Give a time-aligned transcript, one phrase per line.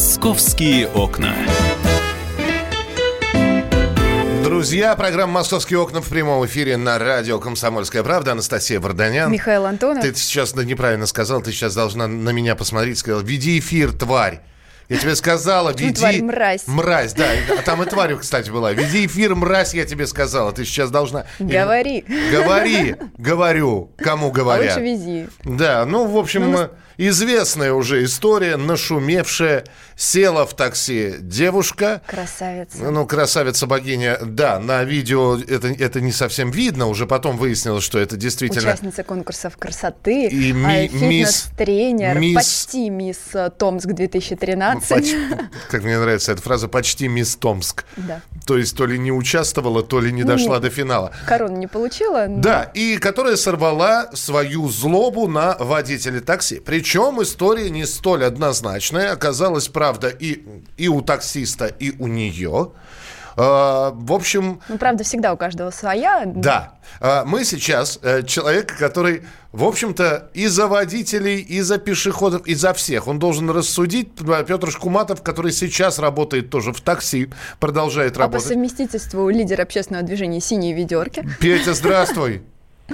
[0.00, 1.34] Московские окна.
[4.42, 8.32] Друзья, программа «Московские окна» в прямом эфире на радио «Комсомольская правда».
[8.32, 9.30] Анастасия Варданян.
[9.30, 10.02] Михаил Антонов.
[10.02, 12.96] Ты сейчас неправильно сказал, ты сейчас должна на меня посмотреть.
[12.96, 14.40] Сказал, веди эфир, тварь.
[14.88, 15.92] Я тебе сказала, веди...
[15.92, 16.66] тварь, мразь.
[16.66, 17.26] Мразь, да.
[17.58, 18.72] А там и тварь, кстати, была.
[18.72, 20.50] Веди эфир, мразь, я тебе сказала.
[20.50, 21.26] Ты сейчас должна...
[21.38, 22.04] Говори.
[22.32, 22.96] Говори.
[23.18, 23.92] Говорю.
[23.98, 24.78] Кому говорят.
[24.78, 25.28] А лучше вези.
[25.44, 26.70] Да, ну, в общем, ну,
[27.08, 29.64] известная уже история, нашумевшая.
[29.96, 32.00] Села в такси девушка.
[32.06, 32.78] Красавица.
[32.90, 34.18] Ну, красавица-богиня.
[34.24, 36.86] Да, на видео это, это не совсем видно.
[36.86, 38.62] Уже потом выяснилось, что это действительно...
[38.70, 40.28] Участница конкурсов красоты.
[40.28, 42.18] И ми- фитнес-тренер.
[42.18, 44.88] мисс- Почти мисс э, Томск 2013.
[44.88, 45.14] Поч-
[45.70, 47.84] Как мне нравится эта фраза, почти мисс Томск.
[47.98, 48.22] Да.
[48.46, 50.62] То есть то ли не участвовала, то ли не Ну, дошла нет.
[50.62, 51.12] до финала.
[51.26, 52.24] Корону не получила.
[52.26, 56.58] но Да, и которая сорвала свою злобу на водителя такси.
[56.64, 56.89] Причем
[57.22, 59.12] история не столь однозначная.
[59.12, 60.42] Оказалось, правда, и,
[60.76, 62.72] и у таксиста, и у нее.
[63.36, 66.24] А, в общем, Ну, правда, всегда у каждого своя.
[66.26, 66.74] да.
[67.00, 72.54] А, Мы сейчас э, человека, который, в общем-то, и за водителей, и за пешеходов, и
[72.54, 73.06] за всех.
[73.06, 74.08] Он должен рассудить.
[74.16, 78.48] Петр Шкуматов, который сейчас работает тоже в такси, продолжает А по работать.
[78.48, 81.26] совместительству лидер общественного движения «Синие ведерки».
[81.40, 82.42] Петя, здравствуй.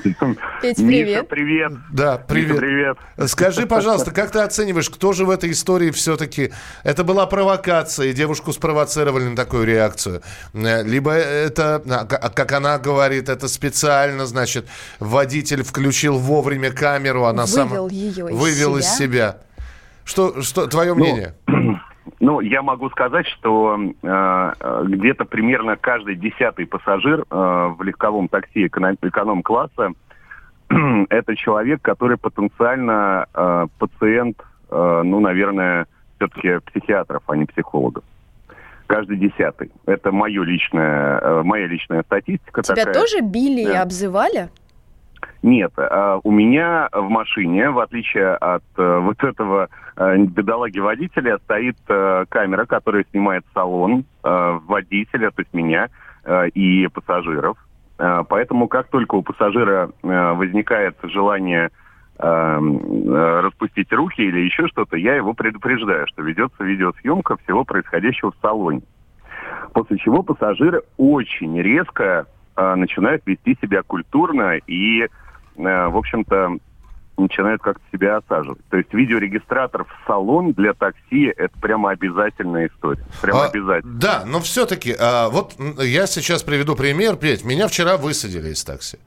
[0.03, 1.29] Петь, Миша, привет.
[1.29, 1.73] привет.
[1.93, 2.49] Да, привет.
[2.51, 2.99] Миша, привет.
[3.27, 6.53] Скажи, пожалуйста, как ты оцениваешь, кто же в этой истории все-таки...
[6.85, 10.23] Это была провокация, и девушку спровоцировали на такую реакцию.
[10.55, 14.67] Э, Либо это, а, к- как она говорит, это специально, значит,
[15.01, 17.71] водитель включил вовремя камеру, она сама...
[17.71, 19.39] Вывел её из Вывел из себя.
[20.05, 21.35] Что, что твое мнение?
[21.46, 21.46] Ну,
[22.41, 28.67] я могу сказать, что э, э, где-то примерно каждый десятый пассажир э, в легковом такси
[28.67, 29.93] эконом- эконом-класса
[31.11, 38.03] это человек, который потенциально э, пациент, э, ну, наверное, все-таки психиатров, а не психологов.
[38.87, 39.71] Каждый десятый.
[39.87, 42.63] Это мое личное, э, моя личная статистика.
[42.63, 42.95] Тебя такая.
[42.95, 43.83] тоже били и Да.
[43.83, 44.49] обзывали?
[45.43, 51.77] Нет, а, у меня в машине, в отличие от э, вот этого э, бедолаги-водителя, стоит
[51.89, 55.89] э, камера, которая снимает салон водителя, то есть меня
[56.53, 57.57] и пассажиров.
[57.97, 61.71] Поэтому как только у пассажира возникает желание
[62.19, 68.83] распустить руки или еще что-то, я его предупреждаю, что ведется видеосъемка всего происходящего в салоне.
[69.75, 72.27] После чего пассажиры очень резко
[72.57, 75.07] начинают вести себя культурно и,
[75.57, 76.59] в общем-то,
[77.19, 78.61] начинают как-то себя осаживать.
[78.69, 83.05] То есть видеорегистратор в салон для такси– это прямо обязательная история.
[83.23, 83.99] Прямо А, обязательно.
[83.99, 84.95] Да, но все-таки,
[85.31, 87.43] вот м, я сейчас приведу пример, Петь.
[87.45, 88.99] Меня вчера высадили из такси.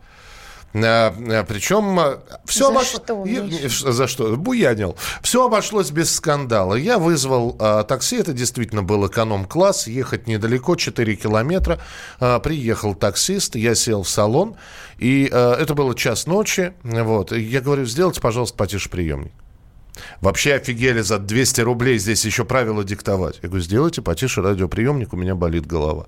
[0.72, 3.03] Причем все За обошлось...
[3.03, 3.81] что, Я- Миш?
[3.81, 4.35] За что?
[4.35, 4.96] Буянил.
[5.22, 6.75] Все обошлось без скандала.
[6.75, 11.79] Я вызвал а, такси, это действительно был эконом-класс, ехать недалеко, 4 километра.
[12.19, 14.56] А, приехал таксист, я сел в салон,
[15.00, 16.74] и а, это было час ночи.
[16.84, 17.31] Вот.
[17.31, 19.31] Я говорю, сделайте, пожалуйста, потише приемник.
[20.22, 23.40] Вообще офигели за 200 рублей здесь еще правила диктовать.
[23.41, 26.08] Я говорю, сделайте потише радиоприемник, у меня болит голова.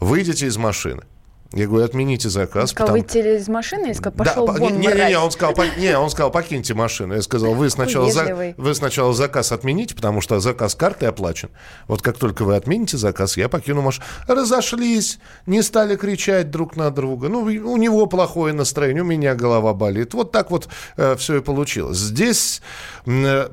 [0.00, 1.04] Выйдите из машины.
[1.52, 2.70] Я говорю, отмените заказ.
[2.70, 5.08] Сказал, потому- выйти из машины и сказал, да, пошел по- вон, не, не, мразь».
[5.10, 7.14] не, он сказал, по- не, он сказал, покиньте машину.
[7.14, 11.50] Я сказал, вы сначала, за- вы сначала заказ отмените, потому что заказ картой оплачен.
[11.86, 14.04] Вот как только вы отмените заказ, я покину машину.
[14.26, 17.28] Разошлись, не стали кричать друг на друга.
[17.28, 20.14] Ну, у него плохое настроение, у меня голова болит.
[20.14, 20.68] Вот так вот
[21.16, 21.96] все и получилось.
[21.98, 22.60] Здесь,
[23.06, 23.48] э,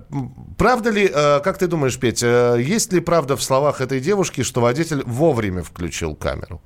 [0.57, 4.41] правда ли, э, как ты думаешь, Петь, э, есть ли правда в словах этой девушки,
[4.43, 6.61] что водитель вовремя включил камеру?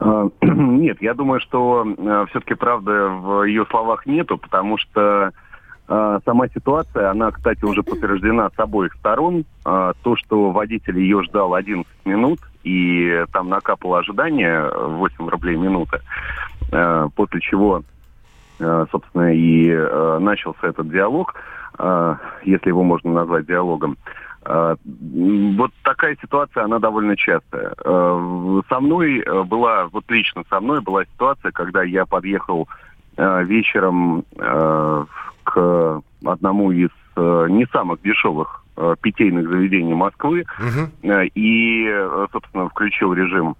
[0.00, 1.86] А, Нет, я думаю, что
[2.30, 5.30] все-таки правды в ее словах нету, потому что
[5.88, 9.44] а, сама ситуация, она, кстати, уже подтверждена с обоих сторон.
[9.62, 16.00] То, что водитель ее ждал 11 минут, и там накапало ожидание 8 рублей минута,
[17.14, 17.82] после чего,
[18.58, 19.70] собственно, и
[20.20, 21.34] начался этот диалог,
[22.44, 23.96] если его можно назвать диалогом.
[24.44, 27.72] М, Вот такая ситуация, она довольно частая.
[27.84, 32.68] Э, Со мной э, была, вот лично со мной была ситуация, когда я подъехал
[33.16, 35.04] э, вечером э,
[35.44, 40.44] к одному из э, не самых дешевых э, питейных заведений Москвы
[41.02, 43.56] э, и, э, собственно, включил режим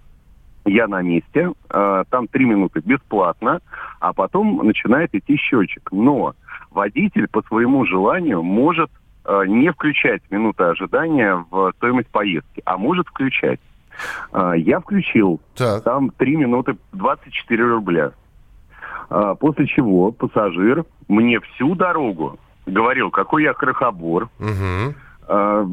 [0.65, 3.61] я на месте, э, там три минуты бесплатно,
[3.99, 5.89] а потом начинает идти счетчик.
[5.91, 6.33] Но
[6.69, 9.00] водитель по своему желанию может э,
[9.47, 13.59] не включать минуты ожидания в стоимость поездки, а может включать.
[14.33, 15.83] Э, Я включил, Так.
[15.83, 18.11] там 3 минуты 24 рубля.
[19.09, 24.29] А, После чего пассажир мне всю дорогу говорил, какой я крохобор.
[25.27, 25.65] Э,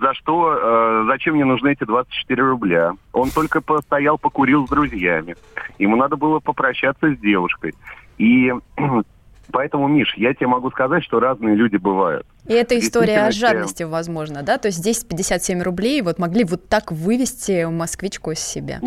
[0.00, 2.92] за что, э, зачем мне нужны эти 24 рубля?
[3.12, 5.36] Он только постоял, покурил с друзьями.
[5.78, 7.74] Ему надо было попрощаться с девушкой.
[8.18, 8.52] И
[9.50, 12.26] поэтому, Миш, я тебе могу сказать, что разные люди бывают.
[12.46, 14.58] И это история о жадности, возможно, да?
[14.58, 18.80] То есть здесь 57 рублей вот могли вот так вывести москвичку из себя.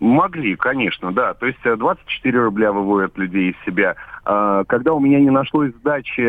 [0.00, 1.34] Могли, конечно, да.
[1.34, 3.96] То есть 24 э, рубля выводят людей из себя.
[4.24, 6.22] А, когда у меня не нашлось сдачи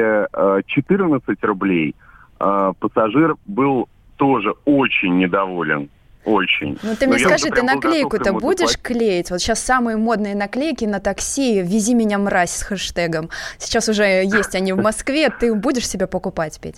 [0.67, 1.95] 14 рублей–
[2.41, 3.87] э, пассажир был
[4.17, 5.89] тоже очень недоволен.
[6.25, 6.77] Очень.
[6.83, 9.31] Ну ты мне Но скажи, ты наклейку-то будешь клеить?
[9.31, 13.29] Вот сейчас самые модные наклейки на такси «Вези меня, мразь» с хэштегом.
[13.57, 15.29] Сейчас уже есть они в Москве.
[15.29, 16.75] Ты будешь себе покупать, Петь?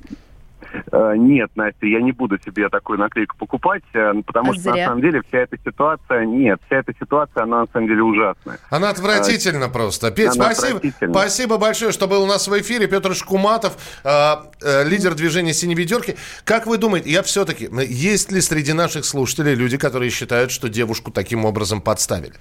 [0.92, 4.74] Э, нет, Настя, я не буду себе такую наклейку покупать, э, потому а что зря.
[4.74, 8.60] на самом деле вся эта ситуация, нет, вся эта ситуация, она на самом деле ужасная.
[8.70, 10.12] Она отвратительна а, просто.
[10.12, 12.88] Петь, спасибо, спасибо большое, что был у нас в эфире.
[12.88, 14.10] Петр Шкуматов, э,
[14.62, 16.16] э, лидер движения «Синей ведерки».
[16.44, 21.12] Как вы думаете, я все-таки, есть ли среди наших слушателей люди, которые считают, что девушку
[21.12, 22.34] таким образом подставили?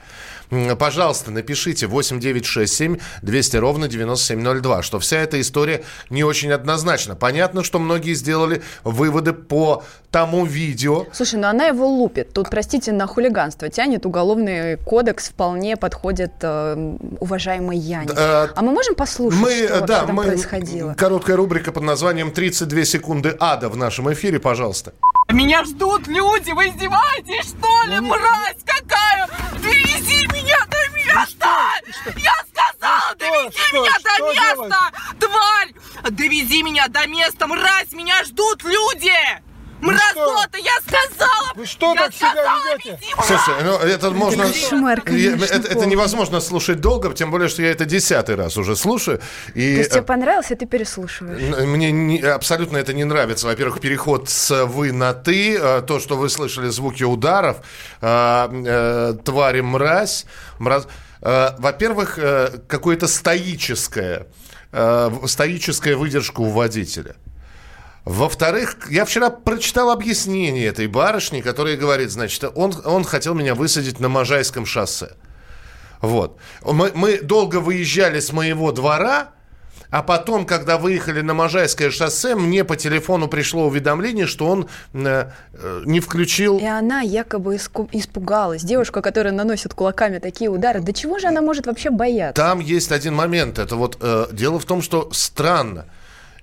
[0.78, 7.16] Пожалуйста, напишите 8967 200 ровно 9702, что вся эта история не очень однозначна.
[7.16, 11.06] Понятно, что многие сделали выводы по тому видео.
[11.12, 12.32] Слушай, ну она его лупит.
[12.32, 14.06] Тут, простите, на хулиганство тянет.
[14.06, 18.10] Уголовный кодекс вполне подходит э, уважаемой Яне.
[18.14, 20.94] Э, а мы можем послушать, мы, что да, там мы, происходило?
[20.94, 24.92] Короткая рубрика под названием «32 секунды ада» в нашем эфире, пожалуйста.
[25.30, 29.28] Меня ждут люди, вы издеваетесь, что ли, мразь какая?
[29.54, 30.81] Довези меня до
[31.14, 31.72] места!
[32.16, 34.92] Я сказала, довези меня до места!
[35.18, 36.10] Тварь!
[36.10, 37.92] Довези меня до места, мразь!
[37.92, 39.12] Меня ждут люди!
[39.82, 41.52] Мразота, я сказала!
[41.54, 42.34] Вы что я так себя
[42.72, 42.98] ведете?
[43.26, 44.44] Слушай, ну это можно...
[44.44, 48.76] Кошмар, конечно, это, это невозможно слушать долго, тем более, что я это десятый раз уже
[48.76, 49.20] слушаю.
[49.54, 49.74] И...
[49.74, 51.66] То есть тебе понравилось, и ты переслушиваешь?
[51.66, 53.46] Мне не, абсолютно это не нравится.
[53.46, 57.58] Во-первых, переход с «вы» на «ты», а, то, что вы слышали звуки ударов,
[58.00, 60.26] а, э, твари мразь,
[60.58, 60.84] мразь.
[61.20, 64.26] Э, во-первых, э, какое-то стоическое,
[65.26, 67.14] стоическая выдержка у водителя.
[68.04, 74.00] Во-вторых, я вчера прочитал объяснение этой барышни, которая говорит, значит, он, он хотел меня высадить
[74.00, 75.12] на Можайском шоссе.
[76.00, 76.36] Вот.
[76.64, 79.28] Мы, мы долго выезжали с моего двора,
[79.90, 85.30] а потом, когда выехали на Можайское шоссе, мне по телефону пришло уведомление, что он э,
[85.52, 86.58] э не включил...
[86.58, 88.62] И она якобы испугалась.
[88.62, 90.80] Девушка, которая наносит кулаками такие удары.
[90.80, 92.42] Да чего же она может вообще бояться?
[92.42, 93.60] Там есть один момент.
[93.60, 95.86] Это вот э, дело в том, что странно.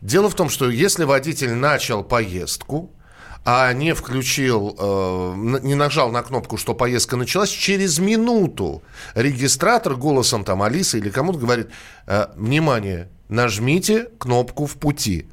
[0.02, 2.92] Дело в том, что если водитель начал поездку,
[3.46, 8.84] а не включил, э, не нажал на кнопку, что поездка началась, через минуту
[9.16, 11.70] регистратор голосом там Алисы или кому-то говорит,
[12.06, 15.28] э, внимание, нажмите кнопку в пути.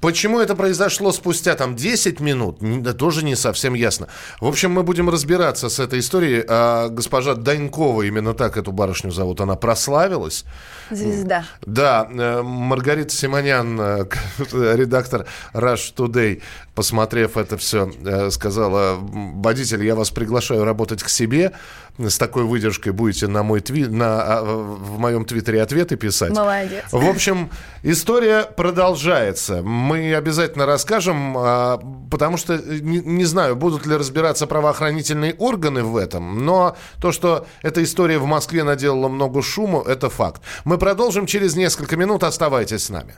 [0.00, 4.08] Почему это произошло спустя там 10 минут, да, тоже не совсем ясно.
[4.40, 6.42] В общем, мы будем разбираться с этой историей.
[6.48, 10.44] А госпожа Данькова, именно так эту барышню зовут, она прославилась.
[10.90, 11.44] Звезда.
[11.62, 14.04] Да, э, Маргарита Симонян, э,
[14.38, 16.42] редактор Rush Today,
[16.74, 21.52] посмотрев это все, э, сказала, водитель, я вас приглашаю работать к себе.
[21.98, 23.86] С такой выдержкой будете на мой тви...
[23.86, 24.22] на...
[24.22, 26.30] А, в моем твиттере ответы писать.
[26.30, 26.84] Молодец.
[26.90, 27.50] В общем,
[27.82, 29.60] история продолжается.
[29.90, 31.80] Мы обязательно расскажем, а,
[32.12, 37.44] потому что не, не знаю, будут ли разбираться правоохранительные органы в этом, но то, что
[37.60, 40.42] эта история в Москве наделала много шума, это факт.
[40.64, 42.22] Мы продолжим через несколько минут.
[42.22, 43.16] Оставайтесь с нами.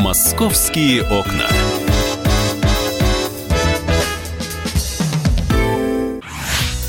[0.00, 1.87] Московские окна.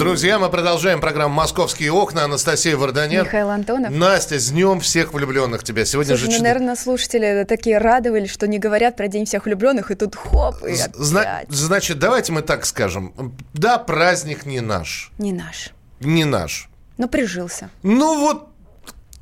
[0.00, 2.24] Друзья, мы продолжаем программу «Московские окна».
[2.24, 3.26] Анастасия Варданян.
[3.26, 3.92] Михаил Антонов.
[3.92, 5.84] Настя, с днем всех влюбленных тебя.
[5.84, 6.38] Сегодня Слушай, же...
[6.38, 10.64] Ну, наверное, слушатели такие радовались, что не говорят про День всех влюбленных, и тут хоп,
[10.64, 13.12] и Зна- Значит, давайте мы так скажем.
[13.52, 15.12] Да, праздник не наш.
[15.18, 15.74] Не наш.
[16.00, 16.70] Не наш.
[16.96, 17.68] Но прижился.
[17.82, 18.48] Ну вот,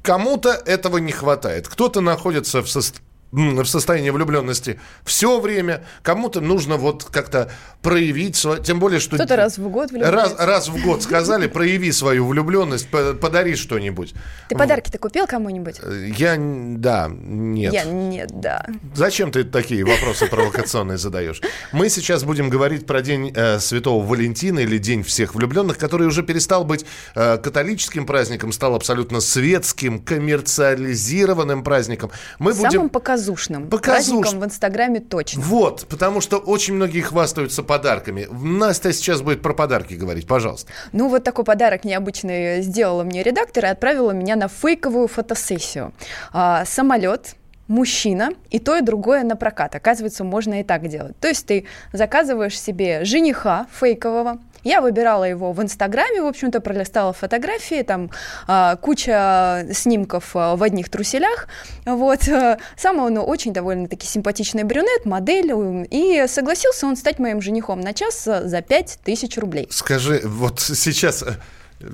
[0.02, 1.66] кому-то этого не хватает.
[1.66, 5.84] Кто-то находится в состоянии в состоянии влюбленности все время.
[6.02, 7.50] Кому-то нужно вот как-то
[7.82, 8.62] проявить свое...
[8.62, 9.16] Тем более, что...
[9.16, 10.16] Кто-то раз в год влюбляется.
[10.16, 14.14] Раз, раз в год сказали, прояви свою влюбленность, подари что-нибудь.
[14.48, 15.80] Ты подарки-то купил кому-нибудь?
[16.16, 16.36] Я...
[16.38, 17.72] Да, нет.
[17.72, 18.66] Я нет, да.
[18.94, 21.40] Зачем ты такие вопросы провокационные задаешь?
[21.72, 26.22] Мы сейчас будем говорить про День э, Святого Валентина или День всех влюбленных, который уже
[26.22, 32.10] перестал быть э, католическим праздником, стал абсолютно светским, коммерциализированным праздником.
[32.38, 33.68] Мы Самым будем показушным.
[33.68, 34.20] Показушным.
[34.20, 35.42] Праздником в Инстаграме точно.
[35.42, 38.28] Вот, потому что очень многие хвастаются подарками.
[38.30, 40.72] Настя сейчас будет про подарки говорить, пожалуйста.
[40.92, 45.92] Ну, вот такой подарок необычный сделала мне редактор и отправила меня на фейковую фотосессию.
[46.32, 47.34] А, самолет,
[47.66, 49.74] мужчина, и то, и другое на прокат.
[49.74, 51.18] Оказывается, можно и так делать.
[51.18, 57.12] То есть ты заказываешь себе жениха фейкового, я выбирала его в Инстаграме, в общем-то, пролистала
[57.12, 58.10] фотографии, там
[58.46, 61.48] а, куча снимков а, в одних труселях,
[61.86, 62.28] вот.
[62.28, 65.48] А, сам он очень довольно-таки симпатичный брюнет, модель,
[65.90, 69.66] и согласился он стать моим женихом на час за 5000 рублей.
[69.70, 71.32] Скажи, вот сейчас э,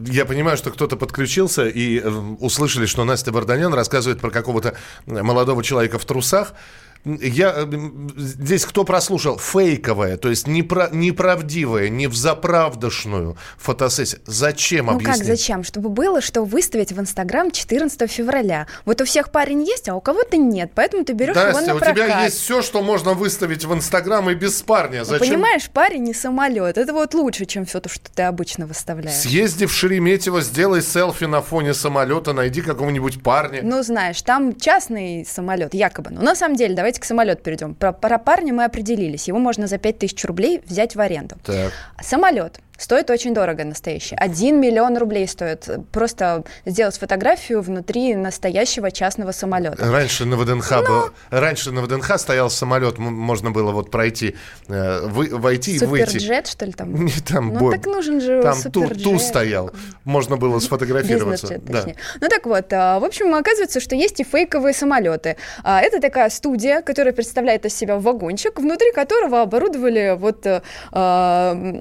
[0.07, 2.09] я понимаю, что кто-то подключился и э,
[2.41, 4.75] услышали, что Настя Барданян рассказывает про какого-то
[5.07, 6.55] молодого человека в трусах
[7.05, 7.67] я, э,
[8.17, 9.39] здесь кто прослушал?
[9.39, 14.21] Фейковая, то есть непра, неправдивая, не в заправдошную фотосессию.
[14.27, 15.19] Зачем ну объяснить?
[15.19, 15.65] как зачем?
[15.65, 18.67] Чтобы было, что выставить в Инстаграм 14 февраля.
[18.85, 21.79] Вот у всех парень есть, а у кого-то нет, поэтому ты берешь Настя, его на
[21.79, 21.93] прокат.
[21.93, 25.01] у тебя есть все, что можно выставить в Инстаграм и без парня.
[25.01, 25.27] Ну, зачем?
[25.27, 26.79] Ну, понимаешь, парень не самолет.
[26.79, 29.19] Это вот лучше, чем все то, что ты обычно выставляешь.
[29.19, 33.61] Съезди в Шереметьево, сделай селфи на фоне самолета, найди какого-нибудь парня.
[33.63, 36.11] Ну, знаешь, там частный самолет, якобы.
[36.11, 37.75] Но на самом деле, давайте давайте к самолету перейдем.
[37.75, 39.29] Про, про парня мы определились.
[39.29, 41.37] Его можно за 5000 рублей взять в аренду.
[41.45, 41.73] Так.
[42.01, 42.61] Самолет.
[42.77, 44.17] Стоит очень дорого настоящий.
[44.17, 49.91] Один миллион рублей стоит просто сделать фотографию внутри настоящего частного самолета.
[49.91, 50.83] Раньше на ВДНХ, Но...
[50.83, 54.35] был, раньше на ВДНХ стоял самолет, можно было вот пройти,
[54.69, 56.19] э, вы, войти и выйти.
[56.19, 56.95] Суперджет, что ли, там?
[57.05, 57.71] Не, там ну, бо...
[57.71, 59.71] так нужен же Там ту, ту стоял,
[60.05, 61.61] можно было сфотографироваться.
[61.63, 61.85] Да.
[62.21, 65.37] Ну так вот, а, в общем, оказывается, что есть и фейковые самолеты.
[65.63, 70.45] А, это такая студия, которая представляет из себя вагончик, внутри которого оборудовали вот
[70.91, 71.81] а,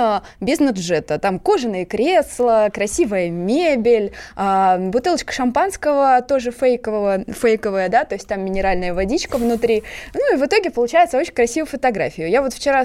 [0.00, 1.18] салон бизнес-джета.
[1.18, 8.44] Там кожаные кресла, красивая мебель, а, бутылочка шампанского тоже фейкового, фейковая, да, то есть там
[8.44, 9.82] минеральная водичка внутри.
[10.14, 12.28] Ну и в итоге получается очень красивую фотографию.
[12.28, 12.82] Я вот вчера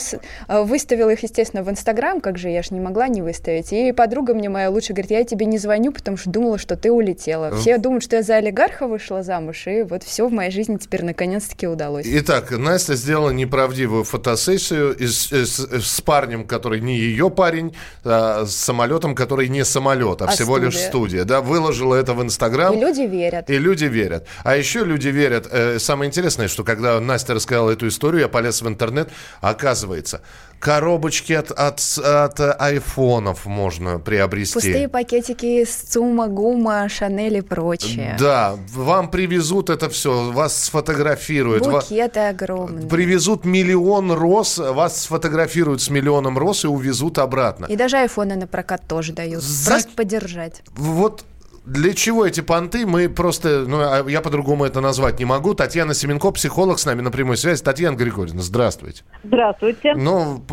[0.47, 3.71] а, выставила их, естественно, в Инстаграм, как же я ж не могла не выставить.
[3.71, 6.91] И подруга мне моя лучше говорит, я тебе не звоню, потому что думала, что ты
[6.91, 7.55] улетела.
[7.55, 11.03] Все думают, что я за олигарха вышла замуж, и вот все в моей жизни теперь
[11.03, 12.05] наконец-таки удалось.
[12.07, 18.55] Итак, Настя сделала неправдивую фотосессию с, с, с парнем, который не ее парень а, с
[18.55, 20.65] самолетом, который не самолет, а, а всего студия.
[20.65, 21.23] лишь студия.
[21.25, 22.73] Да, выложила это в Инстаграм.
[22.73, 23.49] И люди верят.
[23.49, 24.27] И люди верят.
[24.43, 25.47] А еще люди верят.
[25.51, 29.09] Э, самое интересное, что когда Настя рассказала эту историю, я полез в интернет,
[29.41, 30.21] оказывается,
[30.59, 34.53] коробочки от, от, от айфонов можно приобрести.
[34.53, 38.17] Пустые пакетики с ЦУМа, ГУМа, Шанель и прочее.
[38.19, 41.67] Да, вам привезут это все, вас сфотографируют.
[41.67, 42.87] Букеты огромные.
[42.87, 47.65] Привезут миллион роз, вас сфотографируют с миллионом роз и увезут обратно.
[47.65, 49.41] И даже айфоны на прокат тоже дают.
[49.41, 49.71] За...
[49.71, 50.61] Просто подержать.
[50.75, 51.25] Вот
[51.65, 52.85] для чего эти понты?
[52.85, 55.55] Мы просто, ну, а я по-другому это назвать не могу.
[55.55, 57.63] Татьяна Семенко, психолог с нами на прямой связи.
[57.63, 59.03] Татьяна Григорьевна, здравствуйте.
[59.23, 59.95] Здравствуйте.
[59.95, 60.43] Ну,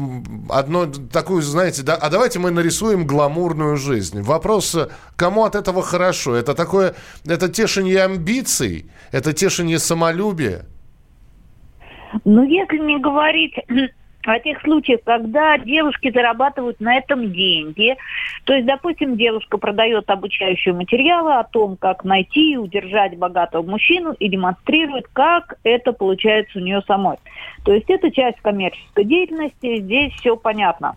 [0.49, 4.23] одно такую, знаете, да, а давайте мы нарисуем гламурную жизнь.
[4.23, 4.77] Вопрос,
[5.17, 6.35] кому от этого хорошо?
[6.35, 6.95] Это такое,
[7.27, 10.65] это тешение амбиций, это тешение самолюбия?
[12.25, 13.55] Ну, если не говорить
[14.25, 17.97] о тех случаях, когда девушки зарабатывают на этом деньги.
[18.45, 24.13] То есть, допустим, девушка продает обучающие материалы о том, как найти и удержать богатого мужчину
[24.13, 27.17] и демонстрирует, как это получается у нее самой.
[27.65, 30.97] То есть это часть коммерческой деятельности, здесь все понятно.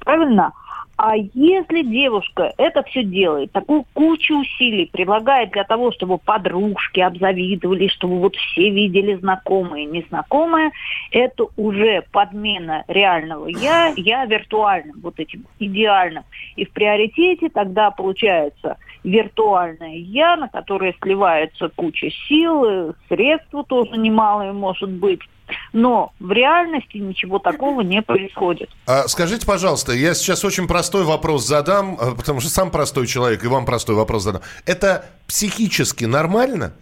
[0.00, 0.52] Правильно?
[0.98, 7.86] А если девушка это все делает, такую кучу усилий прилагает для того, чтобы подружки обзавидовали,
[7.86, 10.72] чтобы вот все видели знакомые незнакомые,
[11.12, 16.24] это уже подмена реального я, я виртуальным, вот этим идеальным.
[16.56, 24.52] И в приоритете тогда получается виртуальное я, на которое сливается куча сил, средства тоже немалые
[24.52, 25.20] может быть,
[25.72, 28.70] но в реальности ничего такого не происходит.
[28.86, 33.44] А скажите, пожалуйста, я сейчас очень простой вопрос задам, а, потому что сам простой человек,
[33.44, 34.42] и вам простой вопрос задам.
[34.66, 36.72] Это психически нормально?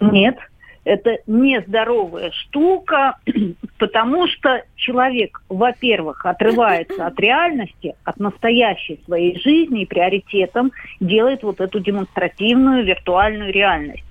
[0.00, 0.36] Нет,
[0.84, 3.16] это нездоровая штука,
[3.78, 11.60] потому что человек, во-первых, отрывается от реальности, от настоящей своей жизни и приоритетом делает вот
[11.60, 14.04] эту демонстративную виртуальную реальность.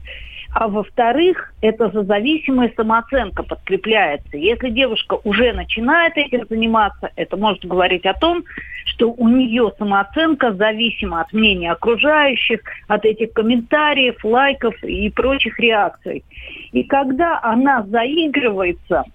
[0.54, 4.38] А во-вторых, это же зависимая самооценка подкрепляется.
[4.38, 8.44] Если девушка уже начинает этим заниматься, это может говорить о том,
[8.86, 16.24] что у нее самооценка зависима от мнения окружающих, от этих комментариев, лайков и прочих реакций.
[16.72, 19.06] И когда она заигрывается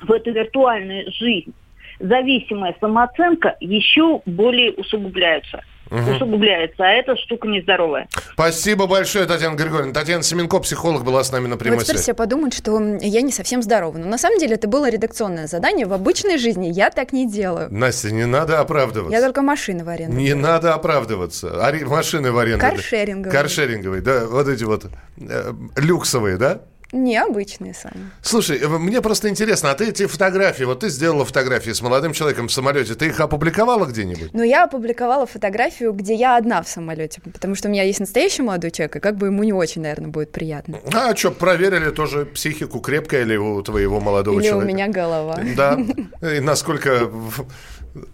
[0.00, 1.52] в эту виртуальную жизнь,
[1.98, 6.12] зависимая самооценка еще более усугубляется угу.
[6.12, 8.08] усугубляется, а эта штука нездоровая.
[8.32, 9.92] Спасибо большое, Татьяна Григорьевна.
[9.92, 13.32] Татьяна Семенко, психолог, была с нами на прямой вот теперь все подумают, что я не
[13.32, 13.96] совсем здорова.
[13.96, 15.86] Но на самом деле это было редакционное задание.
[15.86, 17.68] В обычной жизни я так не делаю.
[17.70, 19.14] Настя, не надо оправдываться.
[19.14, 20.16] Я только машины в аренду.
[20.16, 21.64] Не надо оправдываться.
[21.64, 21.84] Ари...
[21.84, 22.60] Машины в аренду.
[22.60, 23.32] Каршеринговые.
[23.32, 24.26] Каршеринговые, да.
[24.26, 24.86] Вот эти вот
[25.18, 26.62] э, люксовые, да?
[26.94, 28.10] Необычные сами.
[28.22, 32.12] Слушай, э, мне просто интересно, а ты эти фотографии, вот ты сделала фотографии с молодым
[32.12, 34.32] человеком в самолете, ты их опубликовала где-нибудь?
[34.32, 38.42] Ну, я опубликовала фотографию, где я одна в самолете, потому что у меня есть настоящий
[38.42, 40.78] молодой человек, и как бы ему не очень, наверное, будет приятно.
[40.92, 44.64] А что, проверили тоже психику крепкая ли у твоего молодого Или человека?
[44.64, 45.38] Или у меня голова.
[45.56, 45.78] Да,
[46.36, 47.10] и насколько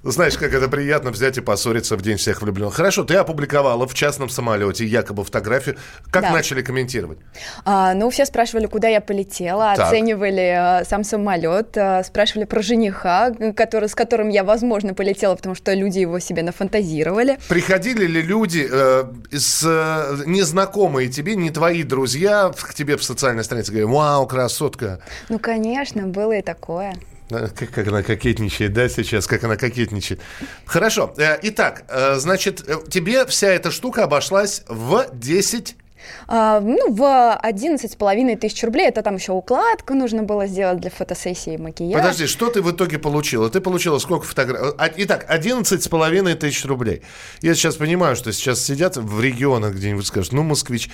[0.02, 2.74] знаешь, как это приятно взять и поссориться в день всех влюбленных.
[2.74, 5.76] Хорошо, ты опубликовала в частном самолете якобы фотографию.
[6.10, 6.32] Как да.
[6.32, 7.18] начали комментировать?
[7.64, 9.88] А, ну, все спрашивали, куда я полетела, так.
[9.88, 15.54] оценивали а, сам самолет, а, спрашивали про жениха, который, с которым я, возможно, полетела, потому
[15.54, 17.38] что люди его себе нафантазировали.
[17.48, 23.44] Приходили ли люди э, с, э, незнакомые тебе, не твои друзья, к тебе в социальной
[23.44, 25.00] странице говорили, вау, красотка?
[25.28, 26.94] Ну, конечно, было и такое.
[27.30, 30.20] Как, как она кокетничает, да, сейчас, как она кокетничает.
[30.66, 31.14] Хорошо.
[31.16, 35.76] Э, итак, э, значит, э, тебе вся эта штука обошлась в 10
[36.26, 38.88] а, ну, в 11 с половиной тысяч рублей.
[38.88, 42.00] Это там еще укладку нужно было сделать для фотосессии и макияж.
[42.00, 43.50] Подожди, что ты в итоге получила?
[43.50, 44.74] Ты получила сколько фотографий?
[44.78, 47.02] А, итак, 11 с половиной тысяч рублей.
[47.40, 50.90] Я сейчас понимаю, что сейчас сидят в регионах где-нибудь скажут, ну, москвич.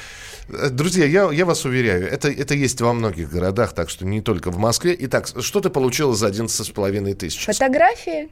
[0.49, 4.21] Э, друзья, я, я вас уверяю, это, это есть во многих городах, так что не
[4.21, 4.97] только в Москве.
[4.99, 7.45] Итак, что ты получила за 11 с половиной тысяч?
[7.45, 8.29] Фотографии.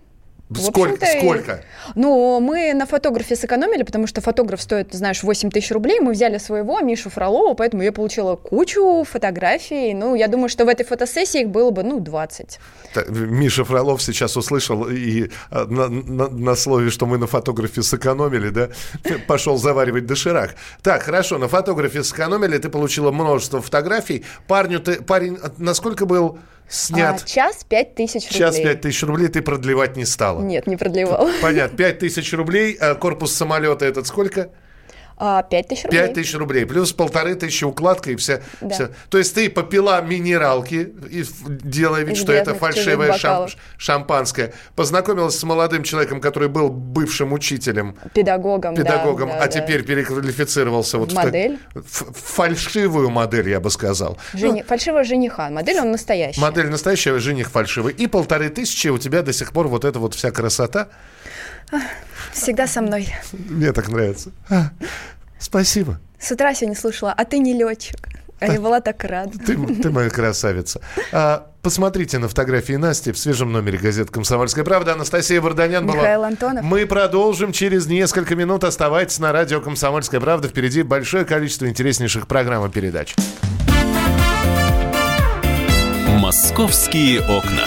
[0.52, 1.06] Сколько?
[1.06, 1.64] Сколько?
[1.94, 6.00] Ну, мы на фотографе сэкономили, потому что фотограф стоит, знаешь, 8 тысяч рублей.
[6.00, 9.94] Мы взяли своего, Мишу Фролова, поэтому я получила кучу фотографий.
[9.94, 12.58] Ну, я думаю, что в этой фотосессии их было бы, ну, 20.
[13.08, 18.50] Миша Фролов сейчас услышал и а, на, на, на слове, что мы на фотографе сэкономили,
[18.50, 18.68] да,
[19.26, 20.56] пошел заваривать доширак.
[20.82, 24.24] Так, хорошо, на фотографе сэкономили, ты получила множество фотографий.
[24.46, 27.22] Парню ты, парень, а, насколько был снят.
[27.22, 28.38] А, час пять тысяч рублей.
[28.38, 30.40] Час пять тысяч рублей ты продлевать не стала.
[30.40, 31.28] Нет, не продлевал.
[31.42, 31.76] Понятно.
[31.76, 32.76] Пять тысяч рублей.
[32.80, 34.50] А корпус самолета этот сколько?
[35.16, 36.00] А, пять тысяч рублей.
[36.00, 36.66] Пять тысяч рублей.
[36.66, 38.74] Плюс полторы тысячи укладка и все, да.
[38.74, 38.90] все.
[39.08, 44.52] То есть ты попила минералки, и, делая вид, Из что это фальшивое шам, шампанское.
[44.74, 47.96] Познакомилась с молодым человеком, который был бывшим учителем.
[48.12, 49.88] Педагогом, Педагогом, да, а да, теперь да.
[49.88, 51.58] переквалифицировался вот модель.
[51.74, 54.18] в, в фальшивую модель, я бы сказал.
[54.32, 54.62] Жени...
[54.62, 55.48] Ну, фальшивого жениха.
[55.50, 56.40] Модель он настоящий.
[56.40, 57.92] Модель настоящая, жених фальшивый.
[57.92, 60.88] И полторы тысячи у тебя до сих пор вот эта вот вся красота.
[62.34, 63.08] Всегда со мной.
[63.32, 64.30] Мне так нравится.
[65.38, 66.00] Спасибо.
[66.18, 68.08] С утра сегодня слушала, а ты не летчик.
[68.40, 69.38] А я была так рада.
[69.38, 70.80] Ты, ты моя красавица.
[71.12, 74.94] А, посмотрите на фотографии Насти в свежем номере газеты «Комсомольская правда».
[74.94, 75.98] Анастасия Варданян была.
[75.98, 76.64] Михаил Антонов.
[76.64, 78.64] Мы продолжим через несколько минут.
[78.64, 80.48] Оставайтесь на радио «Комсомольская правда».
[80.48, 83.14] Впереди большое количество интереснейших программ и передач.
[86.18, 87.66] «Московские окна».